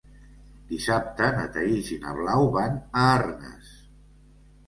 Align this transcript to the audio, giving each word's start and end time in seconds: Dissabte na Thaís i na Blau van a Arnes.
Dissabte 0.69 1.27
na 1.35 1.43
Thaís 1.57 1.91
i 1.95 1.99
na 2.05 2.15
Blau 2.21 2.49
van 2.55 2.79
a 3.01 3.03
Arnes. 3.17 3.71